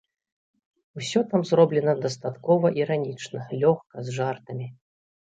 Усё 0.99 1.19
там 1.33 1.41
зроблена 1.49 1.93
дастаткова 2.05 2.71
іранічна, 2.85 3.39
лёгка, 3.65 3.95
з 4.07 4.15
жартамі. 4.17 4.67